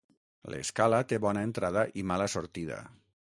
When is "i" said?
2.01-2.07